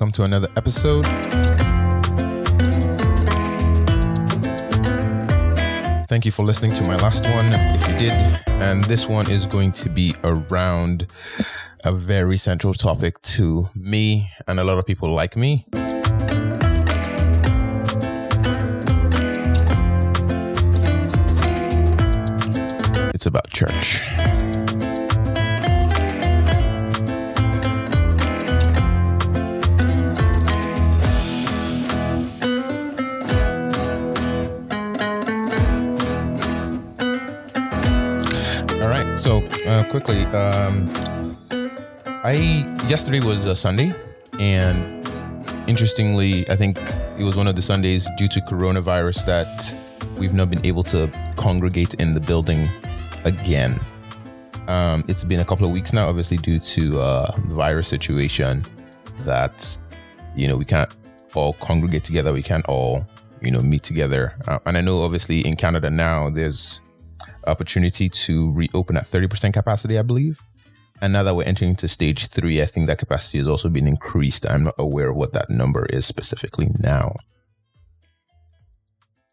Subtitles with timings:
[0.00, 1.04] Welcome to another episode.
[6.08, 8.40] Thank you for listening to my last one, if you did.
[8.62, 11.06] And this one is going to be around
[11.84, 15.66] a very central topic to me and a lot of people like me.
[23.12, 24.00] It's about church.
[39.20, 40.90] So uh, quickly, um,
[42.24, 43.92] I yesterday was a Sunday,
[44.38, 45.06] and
[45.68, 46.80] interestingly, I think
[47.18, 49.76] it was one of the Sundays due to coronavirus that
[50.16, 52.66] we've not been able to congregate in the building
[53.24, 53.78] again.
[54.68, 58.64] Um, it's been a couple of weeks now, obviously due to uh, the virus situation,
[59.26, 59.76] that
[60.34, 60.96] you know we can't
[61.34, 62.32] all congregate together.
[62.32, 63.06] We can't all
[63.42, 64.34] you know meet together.
[64.48, 66.80] Uh, and I know obviously in Canada now there's
[67.46, 70.40] opportunity to reopen at 30% capacity, I believe.
[71.02, 73.86] And now that we're entering into stage three, I think that capacity has also been
[73.86, 74.48] increased.
[74.48, 77.16] I'm not aware of what that number is specifically now.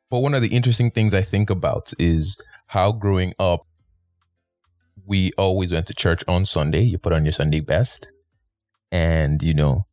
[0.09, 3.61] But one of the interesting things I think about is how growing up,
[5.05, 6.81] we always went to church on Sunday.
[6.81, 8.07] You put on your Sunday best.
[8.91, 9.85] And, you know,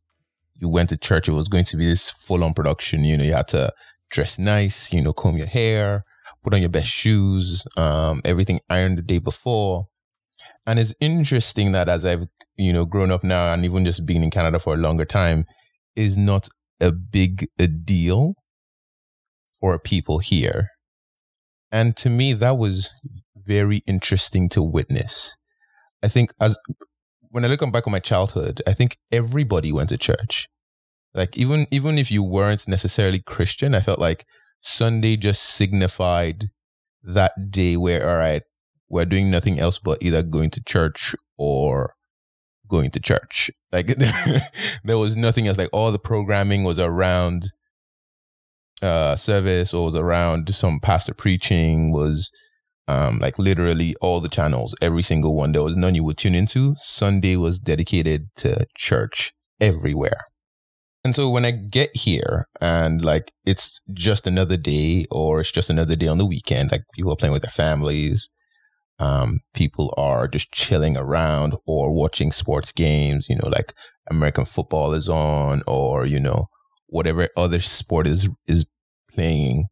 [0.55, 1.27] you went to church.
[1.27, 3.03] It was going to be this full on production.
[3.03, 3.73] You know, you had to
[4.09, 6.05] dress nice, you know, comb your hair,
[6.45, 9.87] put on your best shoes, um, everything ironed the day before.
[10.67, 14.23] And it's interesting that as I've, you know, grown up now and even just being
[14.23, 15.45] in Canada for a longer time
[15.95, 16.47] is not
[16.79, 18.35] a big a deal
[19.59, 20.69] for people here.
[21.71, 22.91] And to me, that was
[23.35, 25.35] very interesting to witness.
[26.03, 26.57] I think as
[27.29, 30.47] when I look back on my childhood, I think everybody went to church.
[31.13, 34.25] Like even even if you weren't necessarily Christian, I felt like
[34.65, 36.49] Sunday just signified
[37.03, 38.41] that day where, all right,
[38.89, 41.93] we're doing nothing else but either going to church or
[42.67, 43.51] going to church.
[43.71, 43.87] Like
[44.83, 45.59] there was nothing else.
[45.59, 47.51] Like all the programming was around
[48.81, 52.29] uh service or was around some pastor preaching was
[52.89, 55.51] um like literally all the channels, every single one.
[55.51, 56.75] There was none you would tune into.
[56.79, 60.25] Sunday was dedicated to church everywhere.
[61.05, 65.69] And so when I get here and like it's just another day or it's just
[65.69, 68.27] another day on the weekend, like people are playing with their families,
[68.97, 73.75] um, people are just chilling around or watching sports games, you know, like
[74.09, 76.47] American football is on or, you know,
[76.87, 78.65] whatever other sport is is
[79.13, 79.67] playing.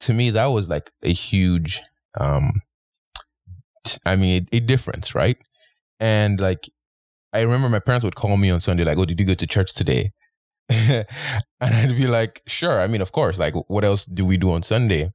[0.00, 1.80] To me, that was like a huge
[2.18, 2.54] um
[4.04, 5.36] I mean a, a difference, right?
[6.00, 6.68] And like
[7.32, 9.46] I remember my parents would call me on Sunday, like, Oh, did you go to
[9.46, 10.10] church today?
[10.70, 11.06] and
[11.60, 12.80] I'd be like, sure.
[12.80, 15.10] I mean, of course, like, what else do we do on Sunday?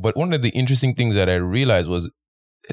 [0.00, 2.10] But one of the interesting things that I realized was,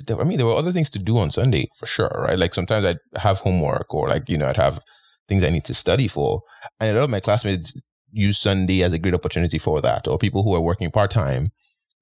[0.09, 2.37] I mean, there were other things to do on Sunday for sure, right?
[2.37, 4.79] Like sometimes I'd have homework or like, you know, I'd have
[5.27, 6.41] things I need to study for.
[6.79, 7.73] And a lot of my classmates
[8.11, 10.07] use Sunday as a great opportunity for that.
[10.07, 11.49] Or people who are working part time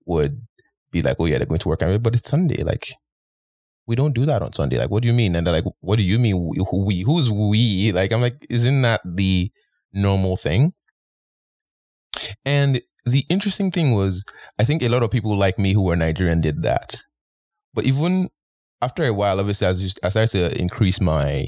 [0.06, 0.42] would
[0.92, 1.80] be like, oh, yeah, they're going to work.
[1.80, 2.64] But it's Sunday.
[2.64, 2.88] Like,
[3.88, 4.78] we don't do that on Sunday.
[4.78, 5.36] Like, what do you mean?
[5.36, 6.50] And they're like, what do you mean?
[6.86, 7.92] We, who's we?
[7.92, 9.52] Like, I'm like, isn't that the
[9.94, 10.74] normal thing.
[12.46, 14.24] And the interesting thing was,
[14.60, 17.04] I think a lot of people like me who were Nigerian did that.
[17.74, 18.30] But even
[18.82, 21.48] after a while, obviously, as I started to increase my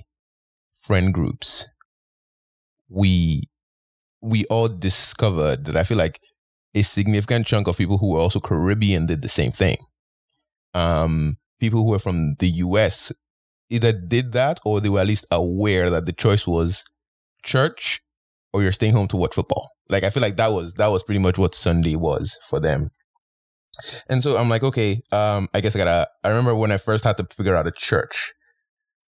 [0.74, 1.68] friend groups,
[2.90, 3.50] we
[4.22, 6.20] we all discovered that I feel like
[6.76, 9.78] a significant chunk of people who were also Caribbean did the same thing.
[10.74, 13.12] Um, people who were from the US
[13.70, 16.84] either did that or they were at least aware that the choice was
[17.44, 18.03] church
[18.54, 19.70] or you're staying home to watch football.
[19.90, 22.90] Like I feel like that was that was pretty much what Sunday was for them.
[24.08, 26.08] And so I'm like, okay, um, I guess I gotta.
[26.24, 28.34] I remember when I first had to figure out a church.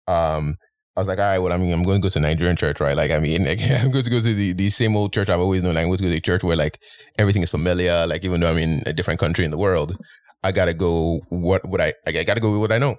[0.08, 0.56] Um,
[0.96, 2.80] I was like, all right, well, I mean, I'm going to go to Nigerian church,
[2.80, 2.96] right?
[2.96, 5.40] Like, I mean, like, I'm going to go to the, the same old church I've
[5.40, 5.74] always known.
[5.74, 6.80] Like, I'm going to go to a church where like
[7.18, 8.06] everything is familiar.
[8.08, 9.98] Like, even though I'm in a different country in the world,
[10.44, 11.22] I gotta go.
[11.30, 11.94] What would I?
[12.06, 12.98] I gotta go with what I know.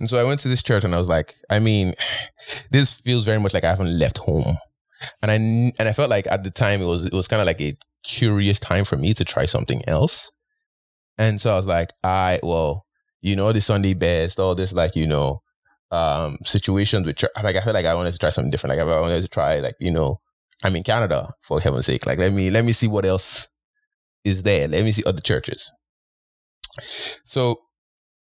[0.00, 1.92] And so I went to this church, and I was like, I mean,
[2.70, 4.56] this feels very much like I haven't left home
[5.22, 7.46] and I and I felt like at the time it was it was kind of
[7.46, 10.30] like a curious time for me to try something else.
[11.16, 12.86] And so I was like, I well,
[13.20, 15.42] you know, the Sunday best, all this like you know,
[15.90, 17.30] um, situations with church.
[17.42, 18.76] Like I felt like I wanted to try something different.
[18.76, 20.20] Like I wanted to try like you know,
[20.62, 22.06] I'm in Canada for heaven's sake.
[22.06, 23.48] Like let me let me see what else
[24.24, 24.68] is there.
[24.68, 25.72] Let me see other churches.
[27.24, 27.56] So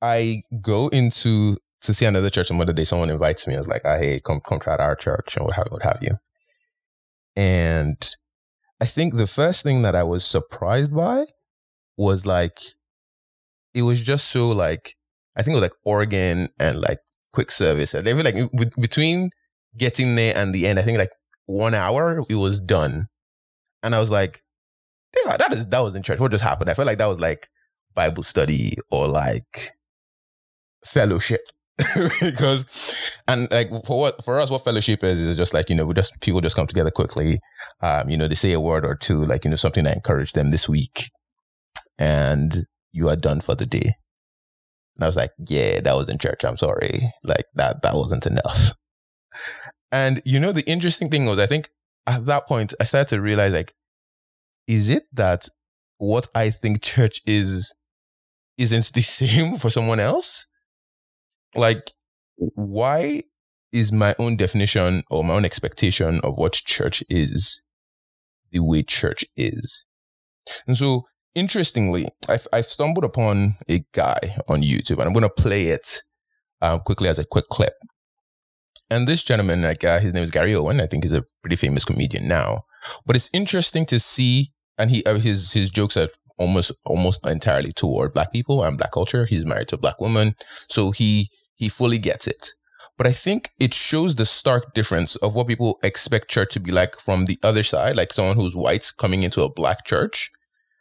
[0.00, 3.55] I go into to see another church and one day someone invites me.
[3.55, 5.99] I was like, hey, come come try out our church and what have what have
[6.00, 6.19] you.
[7.36, 7.96] And
[8.81, 11.26] I think the first thing that I was surprised by
[11.96, 12.58] was like,
[13.72, 14.94] it was just so like,
[15.36, 16.98] I think it was like organ and like
[17.32, 17.94] quick service.
[17.94, 18.36] And they were like,
[18.81, 19.31] between
[19.76, 21.12] getting there and the end, I think like
[21.46, 23.08] one hour, it was done.
[23.82, 24.42] And I was like,
[25.12, 26.19] this, that is that was in church.
[26.19, 26.70] What just happened?
[26.70, 27.48] I felt like that was like
[27.94, 29.70] Bible study or like
[30.84, 31.42] fellowship.
[32.23, 32.67] because
[33.26, 35.94] and like for what for us what fellowship is is just like you know we
[35.94, 37.38] just people just come together quickly.
[37.81, 40.35] Um you know they say a word or two like you know something that encouraged
[40.35, 41.11] them this week.
[41.99, 43.97] And you are done for the day.
[44.97, 46.44] And i was like yeah that was in church.
[46.44, 47.11] I'm sorry.
[47.25, 48.73] Like that that wasn't enough.
[49.93, 51.69] And you know the interesting thing was i think
[52.05, 53.75] at that point i started to realize like
[54.67, 55.49] is it that
[55.99, 57.73] what i think church is
[58.59, 60.49] isn't the same for someone else
[61.56, 61.93] like
[62.37, 63.23] why
[63.73, 67.62] is my own definition or my own expectation of what church is
[68.51, 69.85] the way church is?
[70.67, 71.05] And so
[71.35, 76.01] interestingly i've, I've stumbled upon a guy on youtube and i'm going to play it
[76.65, 77.75] um, quickly as a quick clip.
[78.91, 80.81] And this gentleman like uh, his name is gary owen.
[80.81, 82.65] I think he's a pretty famous comedian now.
[83.06, 86.09] But it's interesting to see and he uh, his his jokes are
[86.39, 89.27] almost almost entirely toward black people and black culture.
[89.27, 90.35] He's married to a black woman.
[90.69, 92.51] So he he fully gets it.
[92.97, 96.71] But I think it shows the stark difference of what people expect church to be
[96.71, 100.31] like from the other side, like someone who's white coming into a black church.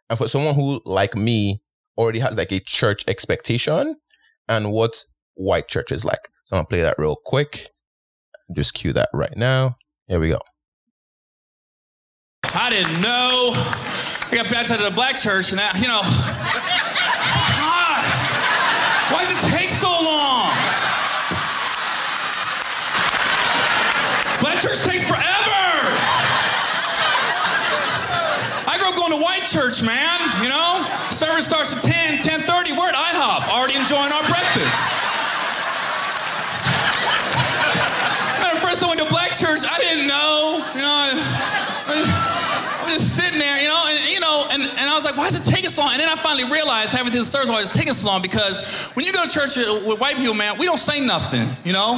[0.09, 1.61] And for someone who, like me,
[1.97, 3.95] already has like a church expectation
[4.47, 5.05] and what
[5.35, 6.27] white church is like.
[6.45, 7.69] So I'm gonna play that real quick.
[8.55, 9.77] Just cue that right now.
[10.07, 10.39] Here we go.
[12.43, 13.53] I didn't know.
[13.55, 16.01] I got baptized at a black church, and that, you know,
[17.57, 18.03] God,
[19.09, 20.53] why does it take so long?
[24.41, 25.19] Black church takes forever.
[28.63, 30.87] I grew up going to white church, man, you know?
[31.11, 32.71] Service starts at 10, 10.30.
[32.71, 34.79] We're at IHOP, already enjoying our breakfast.
[38.39, 41.62] Man, first I went to black church, I didn't know, you know,
[43.43, 45.63] there, you know, and you know, and, and I was like, why does it take
[45.69, 45.91] so long?
[45.91, 49.05] And then I finally realized having this service why it's taking so long because when
[49.05, 51.97] you go to church with white people, man, we don't say nothing, you know?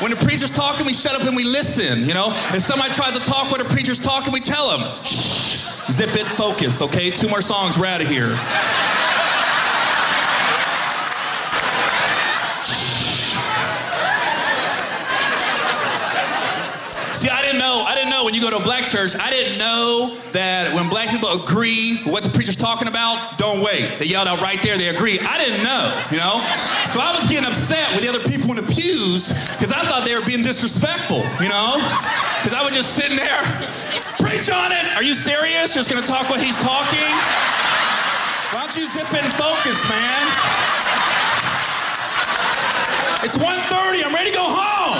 [0.00, 2.28] When the preacher's talking, we shut up and we listen, you know?
[2.54, 6.26] If somebody tries to talk while the preacher's talking, we tell them, shh, zip it,
[6.26, 7.10] focus, okay?
[7.10, 8.36] Two more songs, we're out of here.
[18.26, 19.14] When you go to a black church.
[19.14, 24.00] I didn't know that when black people agree what the preacher's talking about, don't wait.
[24.00, 24.76] They yelled out right there.
[24.76, 25.20] They agree.
[25.20, 25.94] I didn't know.
[26.10, 26.42] You know.
[26.90, 30.04] So I was getting upset with the other people in the pews because I thought
[30.04, 31.22] they were being disrespectful.
[31.38, 31.78] You know.
[32.42, 33.42] Because I was just sitting there,
[34.18, 34.84] preach on it.
[34.98, 35.78] Are you serious?
[35.78, 37.14] You're just gonna talk what he's talking?
[38.50, 40.26] Why don't you zip in focus, man?
[43.22, 44.02] It's 1.30.
[44.04, 44.98] I'm ready to go home.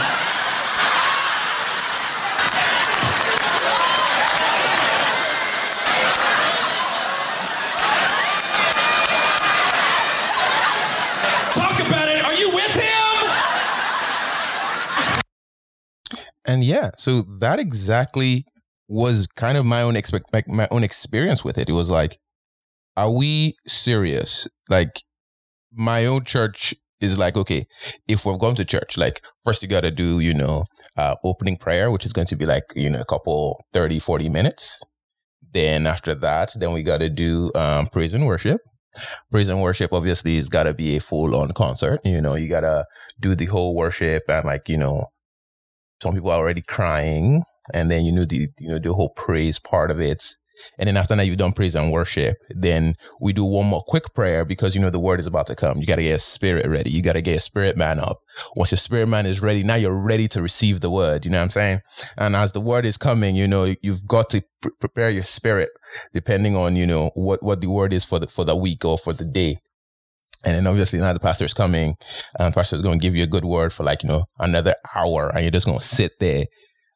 [11.55, 12.25] Talk about it.
[12.25, 13.31] Are you with him?
[16.47, 18.45] And yeah, so that exactly
[18.89, 21.69] was kind of my own expect like my own experience with it.
[21.69, 22.19] It was like,
[22.97, 24.47] are we serious?
[24.71, 25.03] Like
[25.73, 27.67] my own church is like, okay,
[28.09, 30.65] if we've gone to church, like first you gotta do, you know,
[30.97, 34.29] uh, opening prayer, which is going to be like, you know, a couple 30, 40
[34.29, 34.81] minutes.
[35.53, 38.61] Then after that, then we gotta do um, praise and worship.
[39.31, 42.01] Praise and worship obviously has gotta be a full on concert.
[42.05, 42.87] You know, you gotta
[43.21, 45.07] do the whole worship and like, you know,
[46.03, 47.43] some people are already crying
[47.75, 50.25] and then you know the you know the whole praise part of it.
[50.79, 52.39] And then after that you've done praise and worship.
[52.49, 55.55] Then we do one more quick prayer because you know the word is about to
[55.55, 55.79] come.
[55.79, 56.91] You got to get a spirit ready.
[56.91, 58.23] You got to get a spirit man up.
[58.57, 61.25] Once your spirit man is ready now you're ready to receive the word.
[61.25, 61.81] You know what i'm saying?
[62.17, 65.71] And as the word is coming you know you've got to pr- prepare your spirit
[66.15, 68.97] depending on you know what what the word is for the for the week or
[68.99, 69.59] for the day
[70.47, 71.97] and then obviously now the pastor is coming
[72.39, 74.77] and pastor is going to give you a good word for like, you know, another
[74.95, 76.45] hour and you're just going to sit there,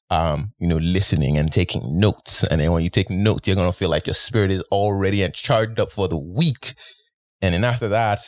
[0.08, 2.44] um, you know, listening and taking notes.
[2.44, 5.24] And then when you take notes, you're going to feel like your spirit is already
[5.24, 6.74] and charged up for the week.
[7.42, 8.20] And then after that,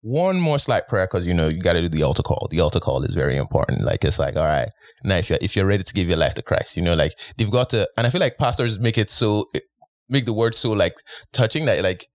[0.00, 2.48] one more slight prayer because you know you got to do the altar call.
[2.50, 3.82] The altar call is very important.
[3.82, 4.68] Like it's like, all right,
[5.04, 7.12] now if you're if you're ready to give your life to Christ, you know, like
[7.36, 7.88] they've got to.
[7.96, 9.46] And I feel like pastors make it so
[10.08, 10.94] make the word so like
[11.32, 12.06] touching that like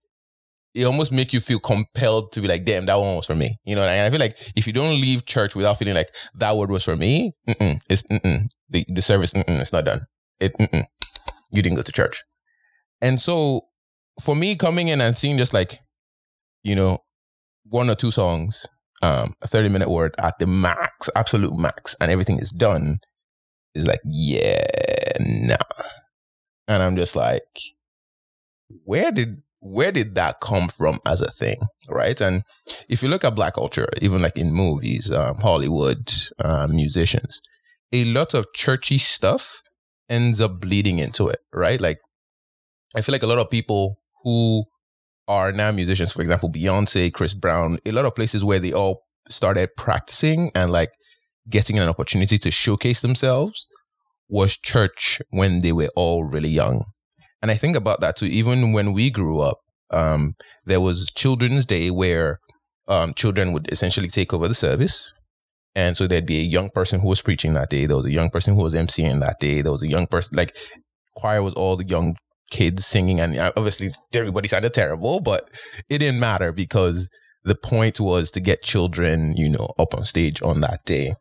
[0.74, 3.58] it almost make you feel compelled to be like, damn, that one was for me.
[3.64, 6.56] You know, and I feel like if you don't leave church without feeling like that
[6.56, 10.06] word was for me, mm-mm, it's mm-mm, the the service, mm-mm, it's not done.
[10.40, 10.56] it
[11.50, 12.24] you didn't go to church.
[13.00, 13.62] And so
[14.20, 15.78] for me coming in and seeing just like,
[16.62, 16.98] you know,
[17.64, 18.66] one or two songs,
[19.02, 22.98] um, a 30 minute word at the max, absolute max, and everything is done,
[23.74, 24.64] is like, yeah,
[25.20, 25.56] nah.
[26.66, 27.60] And I'm just like,
[28.84, 31.56] where did where did that come from as a thing,
[31.88, 32.20] right?
[32.20, 32.42] And
[32.86, 36.12] if you look at black culture, even like in movies, um, Hollywood,
[36.44, 37.40] um, musicians,
[37.90, 39.62] a lot of churchy stuff
[40.10, 41.80] ends up bleeding into it, right?
[41.80, 41.98] Like,
[42.94, 44.64] I feel like a lot of people who
[45.28, 49.00] are now musicians, for example, Beyonce, Chris Brown, a lot of places where they all
[49.30, 50.90] started practicing and like
[51.48, 53.66] getting an opportunity to showcase themselves
[54.28, 56.84] was church when they were all really young.
[57.44, 58.24] And I think about that too.
[58.24, 59.58] Even when we grew up,
[59.90, 60.32] um,
[60.64, 62.38] there was Children's Day where
[62.88, 65.12] um, children would essentially take over the service.
[65.74, 67.84] And so there'd be a young person who was preaching that day.
[67.84, 69.60] There was a young person who was emceeing that day.
[69.60, 70.56] There was a young person, like
[71.16, 72.16] choir was all the young
[72.50, 73.20] kids singing.
[73.20, 75.46] And uh, obviously everybody sounded terrible, but
[75.90, 77.10] it didn't matter because
[77.42, 81.12] the point was to get children, you know, up on stage on that day.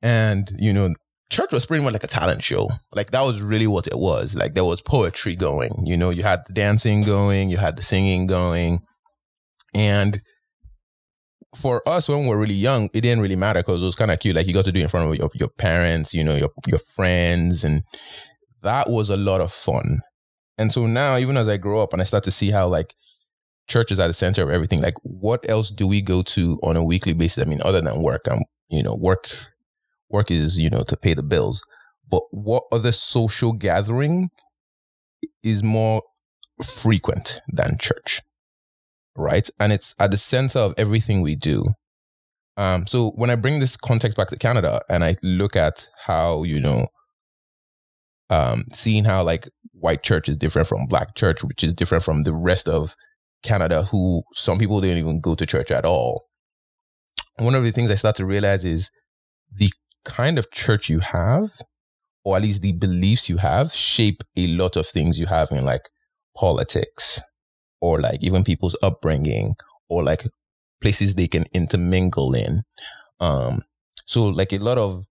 [0.00, 0.94] And, you know,
[1.30, 2.68] church was pretty much like a talent show.
[2.92, 4.34] Like that was really what it was.
[4.34, 5.86] Like there was poetry going.
[5.86, 8.80] You know, you had the dancing going, you had the singing going.
[9.72, 10.20] And
[11.54, 14.10] for us when we were really young, it didn't really matter because it was kind
[14.10, 14.36] of cute.
[14.36, 16.50] Like you got to do it in front of your, your parents, you know, your
[16.66, 17.82] your friends, and
[18.62, 20.00] that was a lot of fun.
[20.58, 22.94] And so now, even as I grow up and I start to see how like
[23.68, 26.76] church is at the center of everything, like what else do we go to on
[26.76, 27.44] a weekly basis?
[27.44, 29.28] I mean, other than work, I'm you know, work
[30.10, 31.62] work is you know to pay the bills.
[32.08, 34.30] But what other social gathering
[35.42, 36.02] is more
[36.62, 38.20] frequent than church
[39.16, 39.48] right?
[39.58, 41.64] And it's at the center of everything we do.
[42.56, 46.42] Um so when i bring this context back to canada and i look at how
[46.42, 46.88] you know
[48.28, 52.24] um seeing how like white church is different from black church which is different from
[52.24, 52.96] the rest of
[53.44, 56.26] canada who some people didn't even go to church at all
[57.38, 58.90] one of the things i start to realize is
[59.54, 59.70] the
[60.04, 61.50] kind of church you have,
[62.24, 65.64] or at least the beliefs you have, shape a lot of things you have in
[65.64, 65.88] like
[66.36, 67.20] politics,
[67.80, 69.54] or like even people's upbringing,
[69.88, 70.26] or like
[70.80, 72.62] places they can intermingle in.
[73.20, 73.62] Um,
[74.06, 75.04] so like a lot of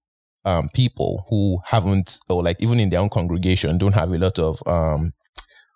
[0.45, 4.39] um people who haven't, or like even in their own congregation, don't have a lot
[4.39, 5.13] of um,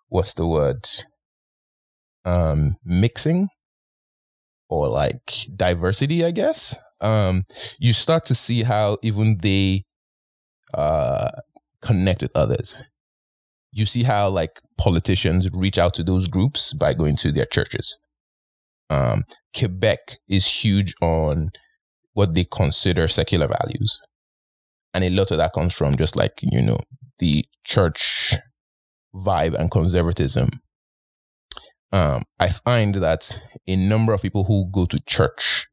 [0.07, 0.87] what's the word?
[2.25, 3.49] Um, mixing
[4.69, 7.43] or like diversity, I guess um,
[7.79, 9.83] you start to see how even they
[10.73, 11.29] uh,
[11.81, 12.81] connect with others.
[13.71, 17.97] You see how like politicians reach out to those groups by going to their churches.
[18.89, 19.23] Um,
[19.57, 21.51] Quebec is huge on
[22.13, 23.99] what they consider secular values.
[24.93, 26.77] And a lot of that comes from just like, you know,
[27.19, 28.35] the church
[29.15, 30.49] vibe and conservatism.
[31.91, 35.67] Um, I find that a number of people who go to church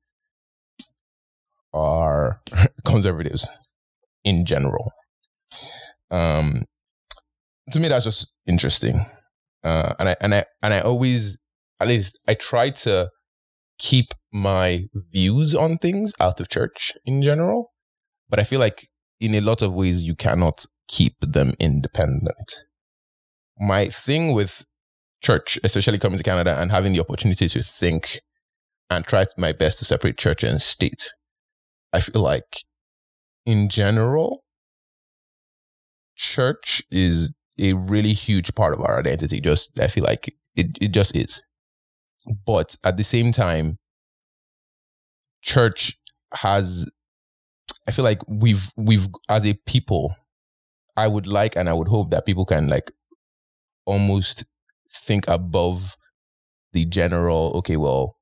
[1.73, 2.41] are
[2.85, 3.49] conservatives
[4.25, 4.93] in general.
[6.11, 6.65] Um,
[7.73, 9.07] to me, that's just interesting.
[9.63, 11.39] Uh, and I and I and I always,
[11.79, 13.11] at least, I try to
[13.79, 17.73] keep my views on things out of church in general.
[18.29, 18.89] But I feel like
[19.21, 22.63] in a lot of ways, you cannot keep them independent.
[23.59, 24.65] My thing with
[25.23, 28.21] church, especially coming to Canada and having the opportunity to think
[28.89, 31.13] and try my best to separate church and state,
[31.93, 32.65] I feel like
[33.47, 34.45] in general,
[36.17, 39.41] church is a really huge part of our identity.
[39.41, 41.43] Just I feel like it, it just is.
[42.47, 43.79] But at the same time,
[45.43, 45.97] church
[46.35, 46.87] has
[47.87, 50.17] I feel like we've we've as a people,
[50.97, 52.93] I would like and I would hope that people can like
[53.87, 54.45] almost
[54.91, 55.97] think above
[56.73, 58.17] the general, okay, well,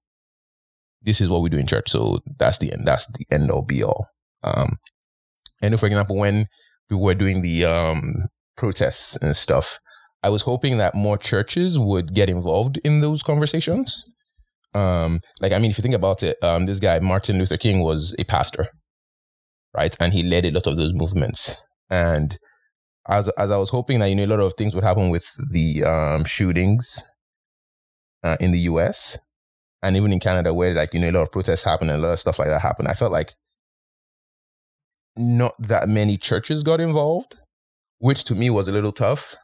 [1.08, 1.88] this is what we do in church.
[1.88, 2.86] So that's the end.
[2.86, 4.08] That's the end all be all.
[4.44, 4.76] Um,
[5.62, 6.46] and for example, when
[6.90, 8.26] we were doing the um,
[8.58, 9.78] protests and stuff,
[10.22, 14.04] I was hoping that more churches would get involved in those conversations.
[14.74, 17.80] Um, like, I mean, if you think about it, um, this guy, Martin Luther King,
[17.80, 18.68] was a pastor,
[19.74, 19.96] right?
[19.98, 21.56] And he led a lot of those movements.
[21.88, 22.36] And
[23.08, 25.26] as, as I was hoping that, you know, a lot of things would happen with
[25.52, 27.06] the um, shootings
[28.22, 29.18] uh, in the US,
[29.82, 32.06] and even in Canada, where like you know a lot of protests happen and a
[32.06, 33.34] lot of stuff like that happened, I felt like
[35.16, 37.36] not that many churches got involved,
[37.98, 39.36] which to me was a little tough.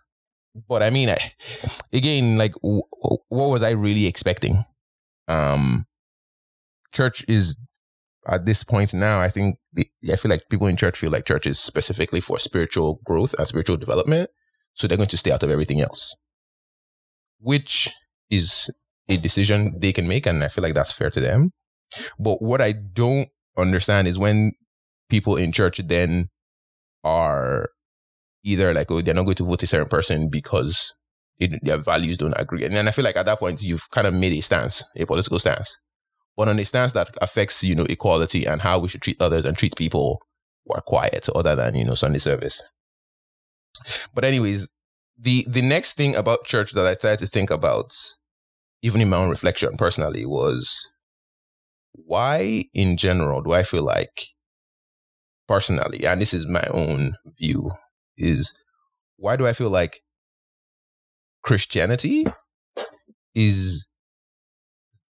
[0.68, 1.16] But I mean, I,
[1.92, 2.82] again, like, w-
[3.28, 4.64] what was I really expecting?
[5.26, 5.86] Um,
[6.92, 7.56] church is
[8.26, 11.26] at this point now, I think the, I feel like people in church feel like
[11.26, 14.30] church is specifically for spiritual growth and spiritual development.
[14.74, 16.16] So they're going to stay out of everything else,
[17.38, 17.92] which
[18.30, 18.70] is
[19.08, 20.26] a decision they can make.
[20.26, 21.50] And I feel like that's fair to them.
[22.18, 24.52] But what I don't understand is when
[25.08, 26.28] people in church then
[27.04, 27.68] are
[28.42, 30.94] either like, oh, they're not going to vote a certain person because
[31.38, 32.64] it, their values don't agree.
[32.64, 35.06] And then I feel like at that point, you've kind of made a stance, a
[35.06, 35.78] political stance,
[36.36, 39.44] but on a stance that affects, you know, equality and how we should treat others
[39.44, 40.20] and treat people
[40.64, 42.62] who are quiet other than, you know, Sunday service.
[44.14, 44.68] But anyways,
[45.18, 47.94] the, the next thing about church that I started to think about,
[48.84, 50.90] even in my own reflection personally, was
[51.92, 54.26] why in general do I feel like
[55.48, 57.70] personally, and this is my own view,
[58.18, 58.52] is
[59.16, 60.02] why do I feel like
[61.42, 62.26] Christianity
[63.34, 63.88] is,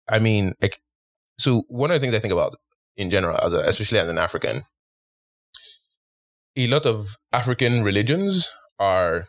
[0.09, 0.81] I mean, like,
[1.39, 2.55] so one of the things I think about
[2.97, 4.63] in general, as a, especially as an African,
[6.57, 9.29] a lot of African religions are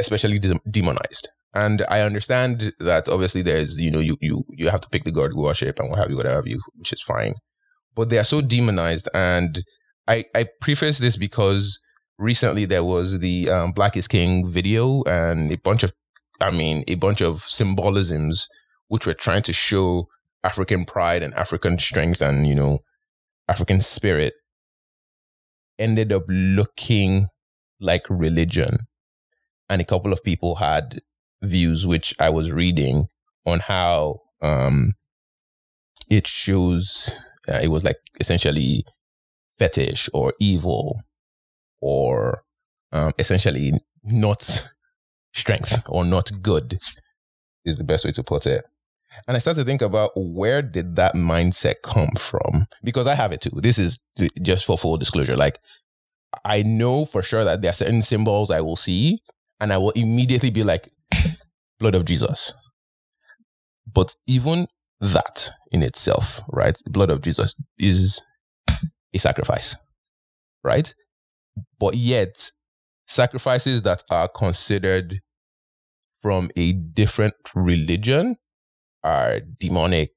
[0.00, 1.28] especially demonized.
[1.54, 5.12] And I understand that obviously there's, you know, you, you, you have to pick the
[5.12, 7.34] God worship and what have you, whatever you, which is fine.
[7.94, 9.08] But they are so demonized.
[9.14, 9.62] And
[10.06, 11.80] I, I preface this because
[12.18, 15.92] recently there was the um, Black is King video and a bunch of,
[16.40, 18.48] I mean, a bunch of symbolisms
[18.88, 20.06] which were trying to show
[20.44, 22.78] African pride and African strength and, you know,
[23.48, 24.34] African spirit
[25.78, 27.28] ended up looking
[27.80, 28.80] like religion.
[29.70, 31.00] And a couple of people had
[31.42, 33.06] views which I was reading
[33.46, 34.94] on how um,
[36.10, 37.10] it shows
[37.48, 38.84] uh, it was like essentially
[39.58, 41.00] fetish or evil
[41.80, 42.42] or
[42.92, 43.72] um, essentially
[44.04, 44.68] not
[45.32, 46.78] strength or not good
[47.64, 48.64] is the best way to put it.
[49.26, 52.66] And I started to think about where did that mindset come from?
[52.84, 53.50] Because I have it too.
[53.60, 53.98] This is
[54.42, 55.36] just for full disclosure.
[55.36, 55.58] Like,
[56.44, 59.20] I know for sure that there are certain symbols I will see
[59.60, 60.88] and I will immediately be like,
[61.78, 62.52] blood of Jesus.
[63.90, 64.66] But even
[65.00, 66.76] that in itself, right?
[66.84, 68.20] The blood of Jesus is
[69.14, 69.76] a sacrifice,
[70.64, 70.92] right?
[71.78, 72.50] But yet,
[73.06, 75.20] sacrifices that are considered
[76.20, 78.36] from a different religion
[79.04, 80.10] are demonic,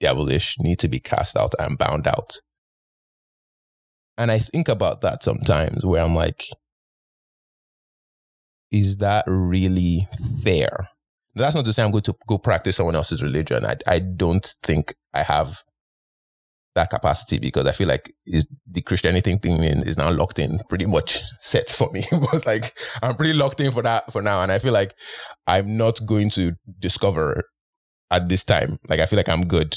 [0.00, 2.40] devilish, need to be cast out and bound out.
[4.16, 6.46] And I think about that sometimes where I'm like,
[8.70, 10.08] is that really
[10.42, 10.88] fair?
[11.34, 13.64] That's not to say I'm going to go practice someone else's religion.
[13.64, 15.62] I, I don't think I have
[16.74, 20.86] that capacity because I feel like is the Christianity thing is now locked in pretty
[20.86, 22.02] much set for me.
[22.32, 24.42] but like I'm pretty locked in for that for now.
[24.42, 24.94] And I feel like
[25.46, 27.42] I'm not going to discover
[28.10, 28.78] at this time.
[28.88, 29.76] Like I feel like I'm good.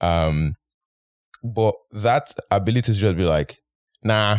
[0.00, 0.54] Um
[1.42, 3.56] but that ability to just be like,
[4.02, 4.38] nah,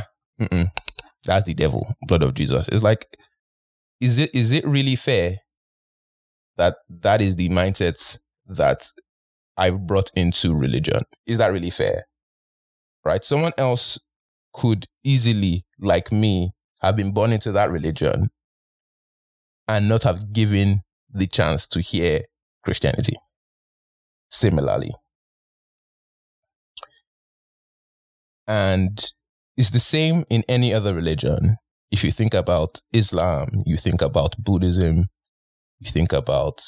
[1.26, 2.68] that's the devil, blood of Jesus.
[2.70, 3.06] It's like
[4.02, 5.38] is it is it really fair
[6.58, 8.92] that that is the mindset that
[9.58, 11.02] I've brought into religion?
[11.26, 12.04] Is that really fair?
[13.04, 13.24] Right?
[13.24, 14.00] Someone else
[14.54, 18.30] could easily, like me, have been born into that religion
[19.68, 22.22] and not have given the chance to hear
[22.64, 23.16] Christianity.
[24.30, 24.92] Similarly.
[28.48, 29.12] And
[29.58, 31.58] it's the same in any other religion
[31.92, 35.08] if you think about Islam, you think about Buddhism,
[35.80, 36.62] you think about,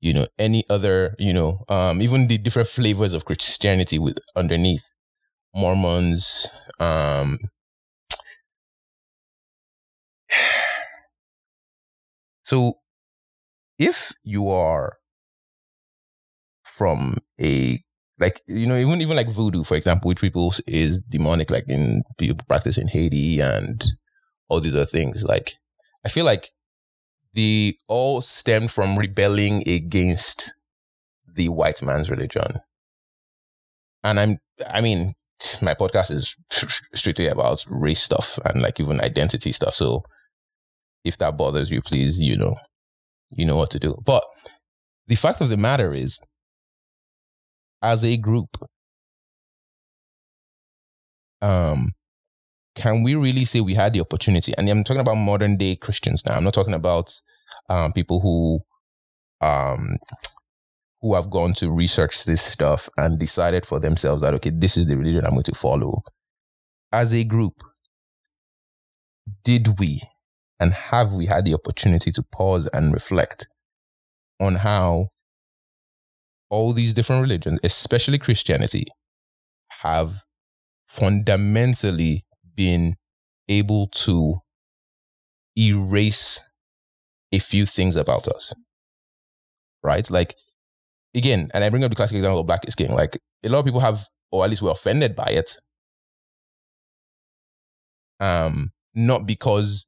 [0.00, 4.84] you know, any other, you know, um, even the different flavors of Christianity with underneath.
[5.54, 6.48] Mormons,
[6.80, 7.38] um,
[12.42, 12.78] so
[13.78, 14.98] if you are
[16.64, 17.78] from a
[18.18, 22.02] like you know even even like voodoo for example which people is demonic like in
[22.18, 23.84] people practice in haiti and
[24.48, 25.24] all these other things.
[25.24, 25.54] Like,
[26.04, 26.50] I feel like
[27.34, 30.52] they all stemmed from rebelling against
[31.26, 32.60] the white man's religion.
[34.04, 35.14] And I'm, I mean,
[35.62, 36.36] my podcast is
[36.94, 39.74] strictly about race stuff and like even identity stuff.
[39.74, 40.02] So
[41.04, 42.56] if that bothers you, please, you know,
[43.30, 43.96] you know what to do.
[44.04, 44.24] But
[45.06, 46.20] the fact of the matter is,
[47.80, 48.56] as a group,
[51.40, 51.92] um,
[52.74, 54.52] can we really say we had the opportunity?
[54.56, 56.34] And I'm talking about modern day Christians now.
[56.34, 57.12] I'm not talking about
[57.68, 58.60] um, people who
[59.46, 59.96] um,
[61.00, 64.86] who have gone to research this stuff and decided for themselves that okay, this is
[64.86, 66.02] the religion I'm going to follow.
[66.92, 67.62] As a group,
[69.44, 70.00] did we
[70.60, 73.48] and have we had the opportunity to pause and reflect
[74.38, 75.08] on how
[76.50, 78.86] all these different religions, especially Christianity,
[79.80, 80.22] have
[80.86, 82.24] fundamentally
[82.54, 82.96] been
[83.48, 84.36] able to
[85.56, 86.40] erase
[87.32, 88.54] a few things about us.
[89.82, 90.08] Right?
[90.10, 90.36] Like,
[91.14, 92.92] again, and I bring up the classic example of Black is King.
[92.92, 95.58] Like, a lot of people have, or at least were offended by it.
[98.20, 99.86] Um, not because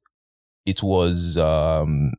[0.65, 2.11] it was um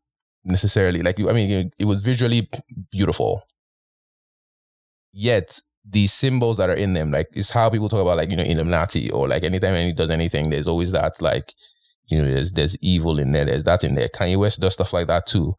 [0.44, 2.48] necessarily like I mean, it was visually
[2.90, 3.42] beautiful.
[5.12, 8.36] Yet the symbols that are in them, like, it's how people talk about like you
[8.36, 11.54] know Illuminati or like anytime any does anything, there's always that like
[12.06, 14.08] you know there's there's evil in there, there's that in there.
[14.08, 15.54] Kanye West does stuff like that too.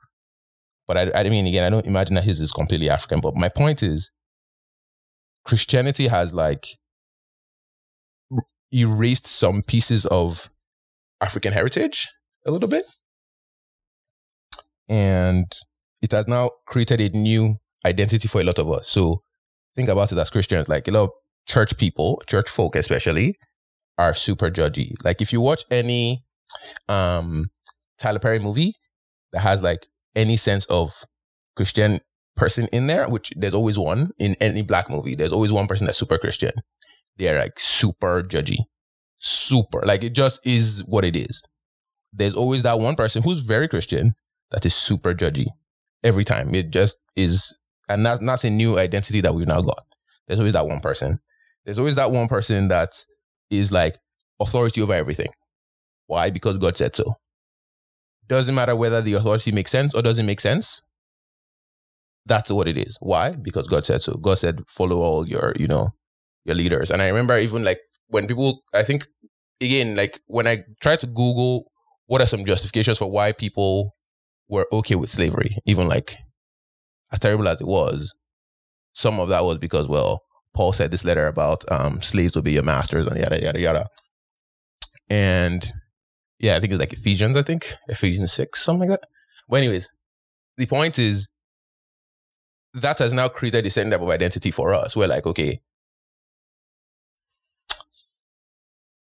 [0.88, 3.20] But I, I mean, again, I don't imagine that his is completely African.
[3.20, 4.10] But my point is,
[5.44, 6.66] Christianity has like
[8.72, 10.50] erased some pieces of
[11.22, 12.08] African heritage
[12.46, 12.84] a little bit.
[14.90, 15.46] And
[16.02, 18.88] it has now created a new identity for a lot of us.
[18.88, 19.24] So
[19.78, 21.10] think about it as Christians, like a lot of
[21.48, 23.38] church people, church folk especially,
[23.98, 24.92] are super judgy.
[25.06, 26.26] Like if you watch any
[26.90, 27.46] um
[27.98, 28.74] Tyler Perry movie
[29.32, 30.94] that has like any sense of
[31.56, 32.00] Christian
[32.36, 35.86] person in there, which there's always one in any black movie, there's always one person
[35.86, 36.52] that's super Christian.
[37.18, 38.58] They're like super judgy.
[39.20, 39.82] Super.
[39.86, 41.42] Like it just is what it is.
[42.14, 44.14] There's always that one person who's very Christian
[44.52, 45.48] that is super judgy
[46.04, 46.54] every time.
[46.54, 47.57] It just is,
[47.90, 49.84] and that, that's a new identity that we've now got.
[50.28, 51.20] There's always that one person.
[51.66, 53.06] There's always that one person that
[53.50, 53.98] is like
[54.40, 55.30] authority over everything.
[56.08, 56.30] Why?
[56.30, 57.16] Because God said so.
[58.28, 60.82] Doesn't matter whether the authority makes sense or doesn't make sense.
[62.26, 62.98] That's what it is.
[63.00, 63.32] Why?
[63.32, 64.14] Because God said so.
[64.14, 65.90] God said, follow all your, you know,
[66.44, 66.92] your leaders.
[66.92, 69.08] And I remember even like when people, I think,
[69.62, 71.72] again, like when I tried to Google
[72.08, 73.96] what are some justifications for why people
[74.50, 76.18] were okay with slavery, even like
[77.12, 78.14] as terrible as it was,
[78.94, 80.24] some of that was because, well,
[80.56, 83.88] Paul said this letter about um, slaves will be your masters and yada, yada, yada.
[85.10, 85.72] And
[86.40, 89.08] yeah, I think it's like Ephesians, I think, Ephesians 6, something like that.
[89.48, 89.92] But, anyways,
[90.58, 91.28] the point is
[92.74, 94.96] that has now created a certain type of identity for us.
[94.96, 95.60] We're like, okay,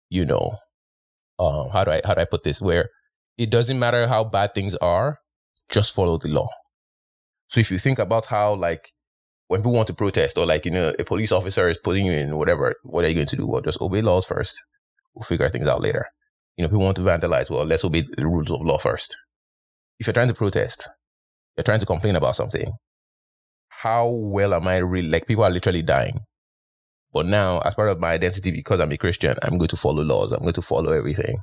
[0.09, 0.57] you know,
[1.39, 2.61] um, how do I how do I put this?
[2.61, 2.89] Where
[3.37, 5.19] it doesn't matter how bad things are,
[5.69, 6.47] just follow the law.
[7.47, 8.91] So if you think about how like
[9.47, 12.11] when people want to protest or like you know a police officer is putting you
[12.11, 13.47] in whatever, what are you going to do?
[13.47, 14.61] Well, just obey laws first.
[15.15, 16.07] We'll figure things out later.
[16.57, 17.49] You know, people want to vandalize.
[17.49, 19.15] Well, let's obey the rules of law first.
[19.99, 20.89] If you're trying to protest,
[21.55, 22.71] you're trying to complain about something.
[23.69, 25.27] How well am I really like?
[25.27, 26.19] People are literally dying.
[27.13, 30.03] But now, as part of my identity, because I'm a Christian, I'm going to follow
[30.03, 30.31] laws.
[30.31, 31.37] I'm going to follow everything.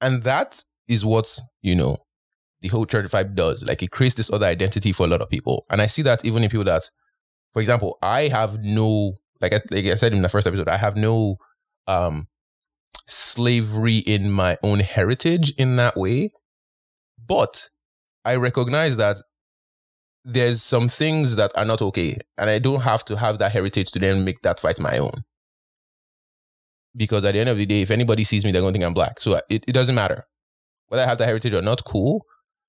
[0.00, 1.98] And that is what, you know,
[2.60, 3.64] the whole church vibe does.
[3.64, 5.64] Like it creates this other identity for a lot of people.
[5.70, 6.90] And I see that even in people that,
[7.52, 10.76] for example, I have no, like I, like I said in the first episode, I
[10.76, 11.36] have no
[11.86, 12.26] um
[13.06, 16.30] slavery in my own heritage in that way.
[17.24, 17.68] But
[18.24, 19.16] I recognize that
[20.24, 22.18] there's some things that are not okay.
[22.36, 25.24] And I don't have to have that heritage to then make that fight my own
[26.96, 28.86] because at the end of the day, if anybody sees me, they're going to think
[28.86, 29.20] I'm black.
[29.20, 30.26] So it, it doesn't matter
[30.88, 31.84] whether I have that heritage or not.
[31.84, 32.24] Cool.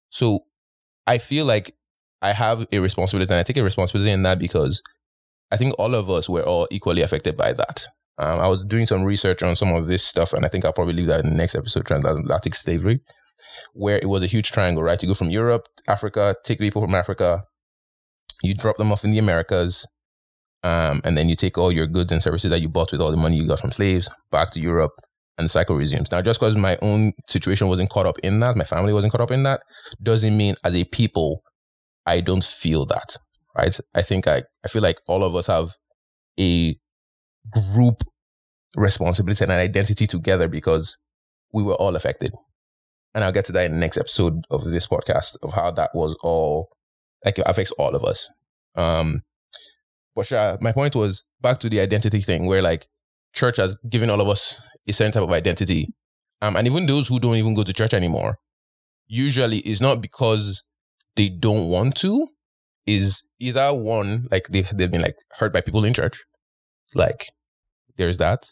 [0.09, 0.39] So
[1.05, 1.75] I feel like
[2.21, 4.81] I have a responsibility, and I take a responsibility in that because
[5.51, 7.87] I think all of us were all equally affected by that.
[8.19, 10.73] Um, I was doing some research on some of this stuff, and I think I'll
[10.73, 13.01] probably leave that in the next episode, transatlantic slavery,
[13.73, 15.01] where it was a huge triangle, right?
[15.01, 17.43] You go from Europe, Africa, take people from Africa,
[18.43, 19.87] you drop them off in the Americas,
[20.63, 23.11] um, and then you take all your goods and services that you bought with all
[23.11, 24.93] the money you got from slaves back to Europe,
[25.37, 26.11] and the cycle resumes.
[26.11, 29.21] Now, just because my own situation wasn't caught up in that, my family wasn't caught
[29.21, 29.61] up in that,
[30.01, 31.41] doesn't mean as a people,
[32.05, 33.17] I don't feel that,
[33.55, 33.77] right?
[33.93, 35.73] I think I, I feel like all of us have
[36.39, 36.75] a
[37.73, 38.03] group
[38.75, 40.97] responsibility and an identity together because
[41.53, 42.31] we were all affected.
[43.13, 45.91] And I'll get to that in the next episode of this podcast of how that
[45.93, 46.69] was all,
[47.25, 48.29] like affects all of us.
[48.75, 49.21] Um,
[50.15, 52.87] but sure, my point was back to the identity thing where like
[53.33, 55.87] church has given all of us a certain type of identity.
[56.41, 58.37] Um, and even those who don't even go to church anymore,
[59.07, 60.63] usually it's not because
[61.15, 62.27] they don't want to,
[62.85, 66.23] is either one, like they, they've been like hurt by people in church.
[66.93, 67.27] Like
[67.97, 68.51] there's that.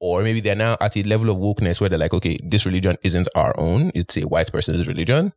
[0.00, 2.96] Or maybe they're now at a level of wokeness where they're like, okay, this religion
[3.02, 3.90] isn't our own.
[3.94, 5.32] It's a white person's religion.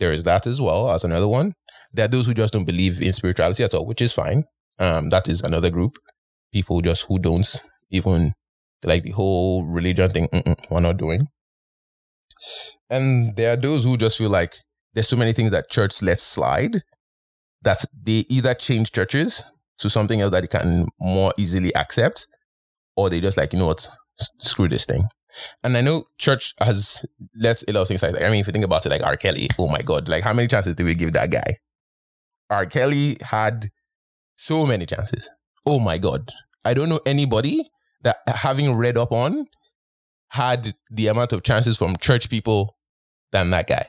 [0.00, 1.52] There is that as well as another one.
[1.92, 4.44] There are those who just don't believe in spirituality at all, which is fine.
[4.78, 5.98] Um, that is another group.
[6.52, 7.46] People just who don't
[7.90, 8.32] even
[8.84, 10.28] like the whole religion thing.
[10.70, 11.26] we're not doing.
[12.90, 14.56] And there are those who just feel like
[14.94, 16.82] there's so many things that church lets slide
[17.62, 19.44] that they either change churches
[19.78, 22.26] to something else that they can more easily accept,
[22.96, 23.88] or they just like, you know what,
[24.40, 25.06] screw this thing.
[25.62, 28.24] And I know church has less a lot of things like that.
[28.24, 29.16] I mean, if you think about it, like R.
[29.16, 31.56] Kelly, oh my God, like how many chances did we give that guy?
[32.50, 32.66] R.
[32.66, 33.70] Kelly had
[34.36, 35.30] so many chances.
[35.64, 36.32] Oh my God.
[36.64, 37.62] I don't know anybody
[38.02, 39.46] that having read up on
[40.30, 42.76] had the amount of chances from church people
[43.32, 43.86] than that guy.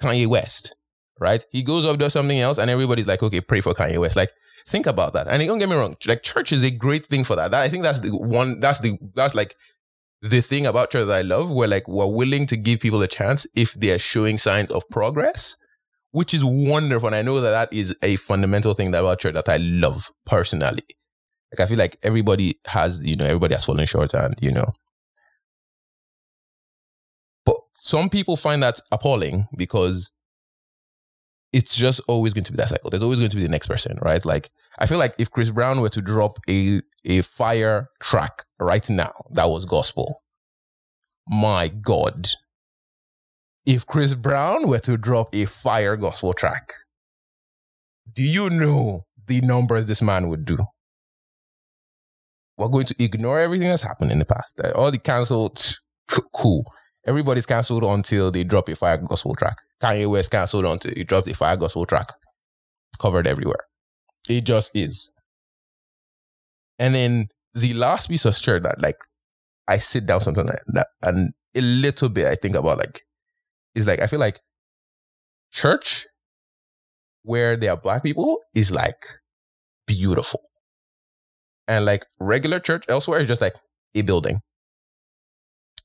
[0.00, 0.74] Kanye West,
[1.20, 1.44] right?
[1.50, 4.16] He goes off, does something else, and everybody's like, okay, pray for Kanye West.
[4.16, 4.30] Like,
[4.66, 5.28] think about that.
[5.28, 7.50] And don't get me wrong, like church is a great thing for that.
[7.50, 9.54] that I think that's the one, that's the, that's like
[10.22, 13.08] the thing about church that I love, where like we're willing to give people a
[13.08, 15.56] chance if they are showing signs of progress,
[16.10, 17.08] which is wonderful.
[17.08, 20.84] And I know that that is a fundamental thing about church that I love personally.
[21.52, 24.72] Like I feel like everybody has, you know, everybody has fallen short, and you know,
[27.44, 30.10] but some people find that appalling because
[31.52, 32.88] it's just always going to be that cycle.
[32.88, 34.24] There's always going to be the next person, right?
[34.24, 38.88] Like I feel like if Chris Brown were to drop a a fire track right
[38.88, 40.22] now, that was gospel.
[41.28, 42.28] My God.
[43.64, 46.72] If Chris Brown were to drop a fire gospel track,
[48.12, 50.58] do you know the numbers this man would do?
[52.62, 54.60] We're going to ignore everything that's happened in the past.
[54.76, 55.76] All the canceled,
[56.32, 56.64] cool.
[57.06, 59.56] Everybody's cancelled until they drop a fire gospel track.
[59.82, 62.06] Kanye West cancelled until he dropped a fire gospel track.
[63.00, 63.64] Covered everywhere.
[64.28, 65.10] It just is.
[66.78, 68.96] And then the last piece of shirt that like
[69.66, 73.02] I sit down sometimes like that and a little bit I think about like
[73.74, 74.40] is like I feel like
[75.50, 76.06] church
[77.24, 79.02] where there are black people is like
[79.86, 80.40] beautiful.
[81.68, 83.54] And like regular church elsewhere is just like
[83.94, 84.40] a building.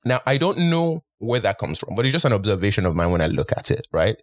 [0.03, 3.11] Now I don't know where that comes from, but it's just an observation of mine
[3.11, 4.17] when I look at it, right?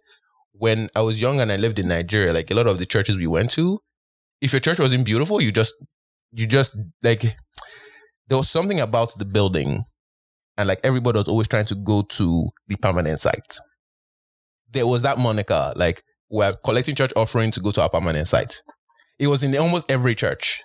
[0.51, 3.17] When I was young and I lived in Nigeria, like a lot of the churches
[3.17, 3.79] we went to,
[4.41, 5.73] if your church wasn't beautiful, you just,
[6.31, 7.21] you just like,
[8.27, 9.83] there was something about the building
[10.57, 13.57] and like everybody was always trying to go to the permanent site.
[14.71, 18.61] There was that moniker, like, we're collecting church offering to go to our permanent site.
[19.19, 20.61] It was in almost every church.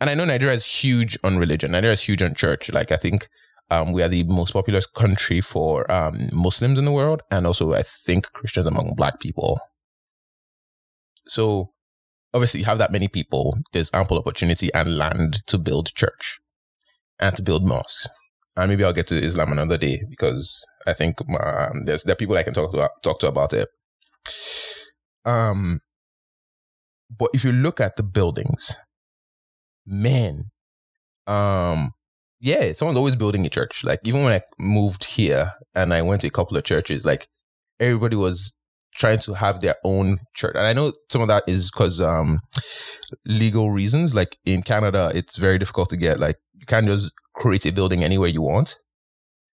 [0.00, 1.72] And I know Nigeria is huge on religion.
[1.72, 2.70] Nigeria is huge on church.
[2.72, 3.28] Like, I think
[3.70, 7.72] um, we are the most populous country for um, Muslims in the world, and also
[7.72, 9.60] I think Christians among Black people.
[11.26, 11.72] So
[12.34, 13.56] obviously, you have that many people.
[13.72, 16.38] There's ample opportunity and land to build church
[17.18, 18.08] and to build mosques.
[18.56, 22.16] And maybe I'll get to Islam another day because I think um, there's there are
[22.16, 23.68] people I can talk to talk to about it.
[25.24, 25.80] Um,
[27.16, 28.76] but if you look at the buildings,
[29.86, 30.50] man,
[31.26, 31.92] um,
[32.40, 33.84] yeah, someone's always building a church.
[33.84, 37.28] Like even when I moved here and I went to a couple of churches, like
[37.78, 38.56] everybody was
[38.96, 40.54] trying to have their own church.
[40.56, 42.40] And I know some of that is because um
[43.26, 44.14] legal reasons.
[44.14, 48.02] Like in Canada, it's very difficult to get like you can't just create a building
[48.04, 48.76] anywhere you want.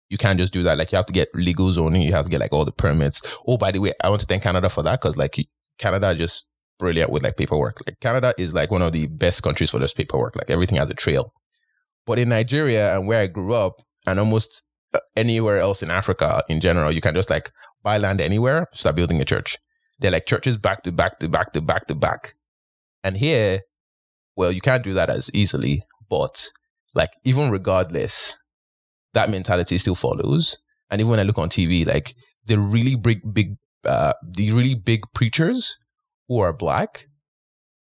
[0.10, 0.78] You can't just do that.
[0.78, 2.02] Like you have to get legal zoning.
[2.02, 3.22] You have to get like all the permits.
[3.48, 5.36] Oh, by the way, I want to thank Canada for that because like
[5.78, 6.46] Canada just
[6.80, 7.78] brilliant with like paperwork.
[7.86, 10.36] Like Canada is like one of the best countries for this paperwork.
[10.36, 11.34] Like everything has a trail.
[12.06, 14.64] But in Nigeria and where I grew up, and almost
[15.16, 17.52] anywhere else in Africa in general, you can just like
[17.84, 19.58] buy land anywhere, start building a church.
[20.00, 22.34] They're like churches back to back to back to back to back.
[23.04, 23.62] And here,
[24.36, 26.50] well, you can't do that as easily, but
[26.96, 28.36] like even regardless,
[29.14, 30.58] that mentality still follows.
[30.90, 32.16] And even when I look on TV, like
[32.46, 35.78] the really big, big, uh, the really big preachers
[36.30, 37.08] who are black,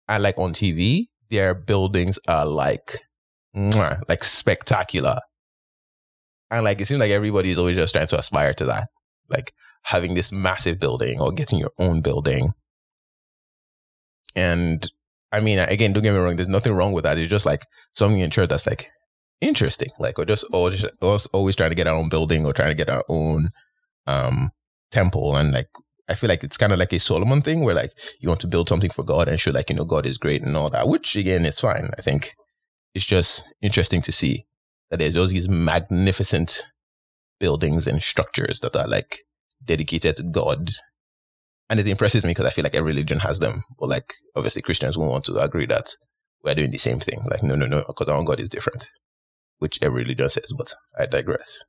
[0.08, 3.02] and like on TV, their buildings are like
[3.56, 5.20] mwah, like spectacular.
[6.52, 8.88] And like it seems like everybody is always just trying to aspire to that.
[9.28, 9.52] Like
[9.84, 12.52] having this massive building or getting your own building.
[14.36, 14.90] And
[15.32, 17.18] I mean, again, don't get me wrong, there's nothing wrong with that.
[17.18, 18.90] It's just like something in church that's like
[19.42, 19.90] interesting.
[20.00, 20.86] Like we're just always,
[21.34, 23.50] always trying to get our own building or trying to get our own
[24.08, 24.52] um
[24.92, 25.36] temple.
[25.36, 25.68] And like
[26.08, 28.48] I feel like it's kind of like a Solomon thing where like you want to
[28.48, 30.88] build something for God and show like, you know, God is great and all that,
[30.88, 31.90] which again is fine.
[31.98, 32.34] I think
[32.94, 34.46] it's just interesting to see
[34.90, 36.64] that there's all these magnificent
[37.40, 39.20] buildings and structures that are like
[39.64, 40.72] dedicated to God.
[41.70, 43.64] And it impresses me because I feel like every religion has them.
[43.80, 45.90] But like, obviously, Christians won't want to agree that
[46.44, 47.26] we're doing the same thing.
[47.30, 48.88] Like, no, no, no, because our God is different,
[49.58, 51.64] which every religion says, but I digress.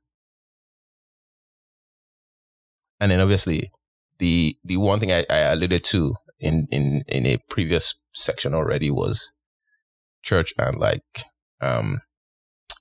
[2.99, 3.71] And then obviously,
[4.19, 8.91] the the one thing I, I alluded to in, in, in a previous section already
[8.91, 9.31] was
[10.23, 11.03] church and like
[11.61, 11.99] um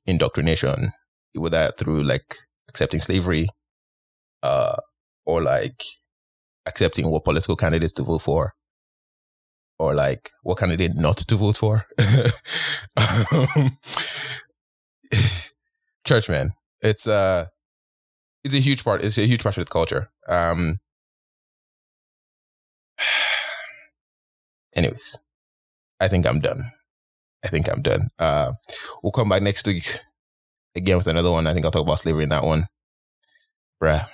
[0.06, 0.92] indoctrination,
[1.34, 2.36] whether through like
[2.68, 3.48] accepting slavery,
[4.42, 4.76] uh,
[5.24, 5.82] or like
[6.66, 8.54] accepting what political candidates to vote for.
[9.78, 11.84] or like what candidate not to vote for.
[12.96, 13.78] um,
[16.04, 17.46] church, man, it's uh,
[18.44, 19.04] it's a huge part.
[19.04, 20.10] It's a huge part of the culture.
[20.28, 20.78] Um,
[24.74, 25.18] anyways,
[26.00, 26.72] I think I'm done.
[27.44, 28.08] I think I'm done.
[28.18, 28.52] Uh,
[29.02, 30.00] we'll come back next week
[30.74, 31.46] again with another one.
[31.46, 32.66] I think I'll talk about slavery in that one.
[33.82, 34.06] Bruh,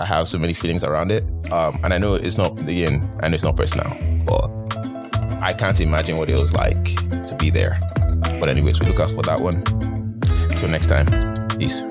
[0.00, 1.24] I have so many feelings around it.
[1.50, 4.50] Um, and I know it's not again, I know it's not personal, but
[5.40, 6.84] I can't imagine what it was like
[7.26, 7.78] to be there.
[8.40, 9.62] But anyways, we look out for that one.
[10.50, 11.06] Till next time.
[11.58, 11.82] Peace.